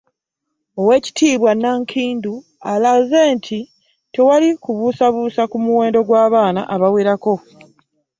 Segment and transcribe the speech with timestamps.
[0.79, 2.33] Oweekitiibwa Nankindu
[2.71, 3.59] alaze nti
[4.13, 7.33] tewali kubuusabuusa ku muwendo gw'abaana abawerako